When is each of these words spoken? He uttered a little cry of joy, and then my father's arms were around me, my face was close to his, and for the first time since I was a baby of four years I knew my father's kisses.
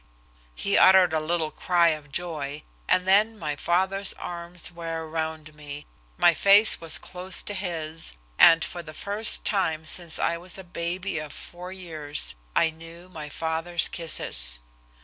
He 0.55 0.79
uttered 0.79 1.13
a 1.13 1.19
little 1.19 1.51
cry 1.51 1.89
of 1.89 2.11
joy, 2.11 2.63
and 2.89 3.05
then 3.07 3.37
my 3.37 3.55
father's 3.55 4.13
arms 4.13 4.71
were 4.71 5.07
around 5.07 5.53
me, 5.53 5.85
my 6.17 6.33
face 6.33 6.81
was 6.81 6.97
close 6.97 7.43
to 7.43 7.53
his, 7.53 8.15
and 8.39 8.65
for 8.65 8.81
the 8.81 8.95
first 8.95 9.45
time 9.45 9.85
since 9.85 10.17
I 10.17 10.39
was 10.39 10.57
a 10.57 10.63
baby 10.63 11.19
of 11.19 11.31
four 11.31 11.71
years 11.71 12.35
I 12.55 12.71
knew 12.71 13.09
my 13.09 13.29
father's 13.29 13.87
kisses. 13.87 14.59